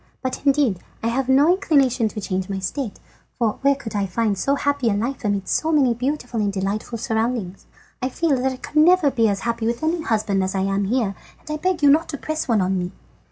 [0.23, 2.99] But, indeed, I have no inclination to change my state,
[3.37, 6.97] for where could I find so happy a life amidst so many beautiful and delightful
[6.97, 7.67] surroundings?
[8.01, 10.85] I feel that I could never be as happy with any husband as I am
[10.85, 12.91] here, and I beg you not to press one on me."